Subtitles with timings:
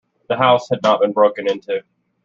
[0.29, 1.83] The house had not been broken into.